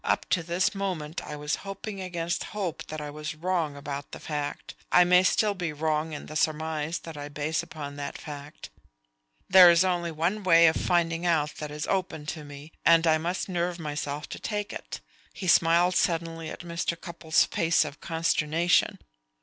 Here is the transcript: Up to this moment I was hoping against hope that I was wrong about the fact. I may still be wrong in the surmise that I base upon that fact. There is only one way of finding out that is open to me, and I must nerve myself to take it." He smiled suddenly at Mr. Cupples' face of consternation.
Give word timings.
Up 0.03 0.27
to 0.29 0.41
this 0.41 0.73
moment 0.73 1.21
I 1.23 1.35
was 1.35 1.57
hoping 1.61 2.01
against 2.01 2.45
hope 2.57 2.87
that 2.87 2.99
I 2.99 3.11
was 3.11 3.35
wrong 3.35 3.77
about 3.77 4.13
the 4.13 4.19
fact. 4.19 4.73
I 4.91 5.03
may 5.03 5.21
still 5.21 5.53
be 5.53 5.71
wrong 5.71 6.13
in 6.13 6.25
the 6.25 6.35
surmise 6.35 6.97
that 7.01 7.17
I 7.17 7.29
base 7.29 7.61
upon 7.61 7.97
that 7.97 8.17
fact. 8.17 8.71
There 9.47 9.69
is 9.69 9.85
only 9.85 10.11
one 10.11 10.41
way 10.43 10.65
of 10.65 10.75
finding 10.75 11.23
out 11.27 11.53
that 11.57 11.69
is 11.69 11.85
open 11.85 12.25
to 12.33 12.43
me, 12.43 12.71
and 12.83 13.05
I 13.05 13.19
must 13.19 13.47
nerve 13.47 13.77
myself 13.77 14.27
to 14.29 14.39
take 14.39 14.73
it." 14.73 15.01
He 15.35 15.45
smiled 15.45 15.95
suddenly 15.95 16.49
at 16.49 16.61
Mr. 16.61 16.99
Cupples' 16.99 17.45
face 17.45 17.85
of 17.85 18.01
consternation. 18.01 18.97